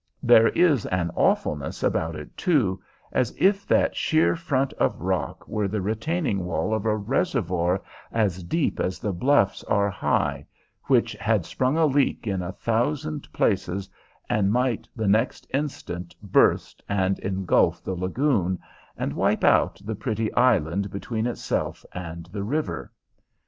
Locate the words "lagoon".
17.93-18.57